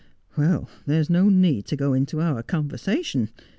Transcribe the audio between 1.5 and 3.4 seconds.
to go into our conversation.